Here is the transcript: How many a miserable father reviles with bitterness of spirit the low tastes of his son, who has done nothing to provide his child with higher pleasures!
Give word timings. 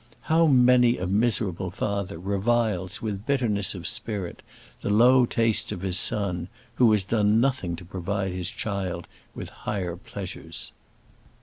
How 0.21 0.47
many 0.47 0.97
a 0.97 1.05
miserable 1.05 1.69
father 1.69 2.17
reviles 2.17 3.03
with 3.03 3.27
bitterness 3.27 3.75
of 3.75 3.85
spirit 3.85 4.41
the 4.81 4.89
low 4.89 5.27
tastes 5.27 5.71
of 5.71 5.83
his 5.83 5.99
son, 5.99 6.47
who 6.77 6.91
has 6.91 7.03
done 7.05 7.39
nothing 7.39 7.75
to 7.75 7.85
provide 7.85 8.31
his 8.31 8.49
child 8.49 9.05
with 9.35 9.49
higher 9.51 9.95
pleasures! 9.95 10.71